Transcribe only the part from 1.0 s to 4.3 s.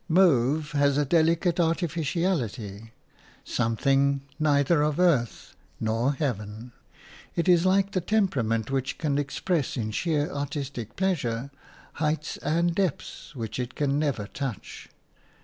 delicate artificiality, something